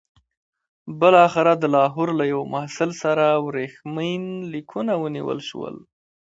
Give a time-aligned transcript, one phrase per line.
[0.99, 5.75] بالاخره د لاهور له یوه محصل سره ورېښمین لیکونه ونیول شول.